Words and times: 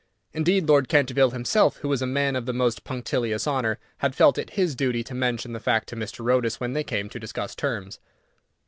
Indeed, 0.33 0.67
Lord 0.67 0.89
Canterville 0.89 1.29
himself, 1.29 1.77
who 1.77 1.87
was 1.87 2.01
a 2.01 2.07
man 2.07 2.35
of 2.35 2.47
the 2.47 2.53
most 2.53 2.83
punctilious 2.83 3.47
honour, 3.47 3.77
had 3.99 4.15
felt 4.15 4.39
it 4.39 4.49
his 4.57 4.75
duty 4.75 5.03
to 5.03 5.13
mention 5.13 5.53
the 5.53 5.59
fact 5.59 5.87
to 5.89 5.95
Mr. 5.95 6.27
Otis 6.33 6.59
when 6.59 6.73
they 6.73 6.83
came 6.83 7.07
to 7.09 7.19
discuss 7.19 7.53
terms. 7.53 7.99